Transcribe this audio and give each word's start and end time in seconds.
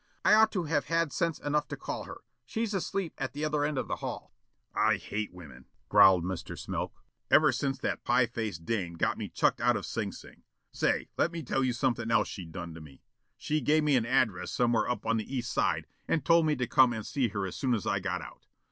I 0.25 0.33
ought 0.33 0.51
to 0.53 0.63
have 0.63 0.85
had 0.85 1.13
sense 1.13 1.37
enough 1.37 1.67
to 1.67 1.77
call 1.77 2.05
her. 2.05 2.21
She's 2.47 2.73
asleep 2.73 3.13
at 3.19 3.33
the 3.33 3.45
other 3.45 3.63
end 3.63 3.77
of 3.77 3.87
the 3.87 3.97
hall." 3.97 4.33
"I 4.73 4.97
hate 4.97 5.31
women," 5.31 5.65
growled 5.89 6.23
Mr. 6.23 6.57
Smilk. 6.57 7.03
"Ever 7.29 7.51
since 7.51 7.77
that 7.77 8.03
pie 8.03 8.25
faced 8.25 8.65
dame 8.65 8.95
got 8.95 9.19
me 9.19 9.29
chucked 9.29 9.61
out 9.61 9.77
of 9.77 9.85
Sing 9.85 10.11
Sing, 10.11 10.41
say, 10.73 11.09
let 11.19 11.31
me 11.31 11.43
tell 11.43 11.63
you 11.63 11.73
something 11.73 12.09
else 12.09 12.27
she 12.27 12.45
done 12.47 12.73
to 12.73 12.81
me. 12.81 13.03
She 13.37 13.61
gave 13.61 13.83
me 13.83 13.95
an 13.95 14.07
address 14.07 14.51
somewhere 14.51 14.89
up 14.89 15.05
on 15.05 15.17
the 15.17 15.35
East 15.35 15.51
Side 15.53 15.85
and 16.07 16.25
told 16.25 16.47
me 16.47 16.55
to 16.55 16.65
come 16.65 16.93
and 16.93 17.05
see 17.05 17.27
her 17.27 17.45
as 17.45 17.55
soon 17.55 17.75
as 17.75 17.85
I 17.85 17.99
got 17.99 18.23
out. 18.23 18.47